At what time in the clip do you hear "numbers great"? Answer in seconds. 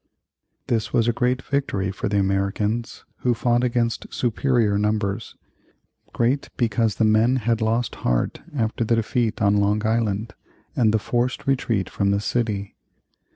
4.79-6.49